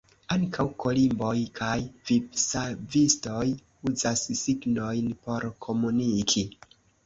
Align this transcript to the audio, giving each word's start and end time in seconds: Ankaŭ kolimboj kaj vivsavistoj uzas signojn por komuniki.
Ankaŭ 0.35 0.63
kolimboj 0.83 1.33
kaj 1.59 1.73
vivsavistoj 2.11 3.45
uzas 3.93 4.27
signojn 4.43 5.15
por 5.29 5.49
komuniki. 5.69 6.49